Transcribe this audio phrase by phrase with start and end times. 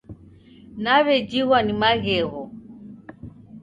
[0.83, 2.43] Nawejighwa ni maghegho